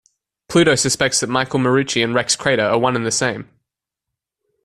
[0.49, 3.47] Pluto suspects that Michael Marucci and Rex Crater are one and the same.